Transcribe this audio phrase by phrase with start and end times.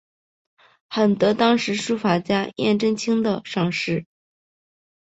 [0.89, 4.07] 很得当时书法家颜真卿的赏识。